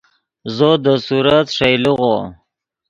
زو 0.55 0.71
دے 0.83 0.93
صورت 1.07 1.47
ݰئیلیغّو 1.57 2.15